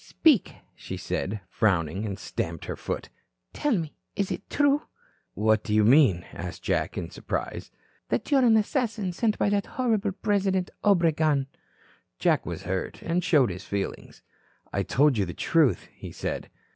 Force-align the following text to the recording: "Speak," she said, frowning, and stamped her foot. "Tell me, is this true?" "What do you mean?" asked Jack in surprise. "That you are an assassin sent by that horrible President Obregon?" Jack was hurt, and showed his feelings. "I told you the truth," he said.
"Speak," 0.03 0.55
she 0.75 0.97
said, 0.97 1.41
frowning, 1.47 2.07
and 2.07 2.17
stamped 2.17 2.65
her 2.65 2.75
foot. 2.75 3.09
"Tell 3.53 3.77
me, 3.77 3.93
is 4.15 4.29
this 4.29 4.39
true?" 4.49 4.87
"What 5.35 5.63
do 5.63 5.75
you 5.75 5.83
mean?" 5.83 6.25
asked 6.33 6.63
Jack 6.63 6.97
in 6.97 7.11
surprise. 7.11 7.69
"That 8.09 8.31
you 8.31 8.37
are 8.39 8.43
an 8.43 8.57
assassin 8.57 9.13
sent 9.13 9.37
by 9.37 9.49
that 9.51 9.67
horrible 9.77 10.13
President 10.13 10.71
Obregon?" 10.83 11.45
Jack 12.17 12.47
was 12.47 12.63
hurt, 12.63 13.03
and 13.03 13.23
showed 13.23 13.51
his 13.51 13.65
feelings. 13.65 14.23
"I 14.73 14.81
told 14.81 15.19
you 15.19 15.25
the 15.25 15.35
truth," 15.35 15.87
he 15.93 16.11
said. 16.11 16.49